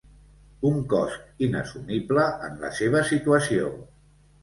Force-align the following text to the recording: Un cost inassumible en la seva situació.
Un 0.69 0.79
cost 0.93 1.27
inassumible 1.49 2.25
en 2.51 2.59
la 2.65 2.75
seva 2.83 3.07
situació. 3.15 3.73